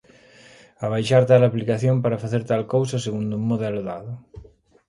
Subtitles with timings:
[0.83, 4.11] A baixar tal aplicación para facer tal cousa segundo un modelo dado.